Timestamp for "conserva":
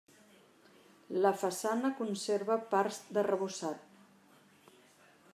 1.99-2.57